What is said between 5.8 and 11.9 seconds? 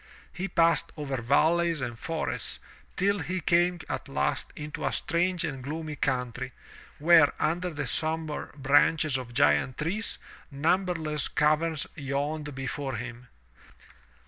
country, where, under the sombre branches of giant trees, numberless caverns